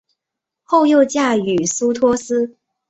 [0.63, 2.55] 后又嫁予苏托斯。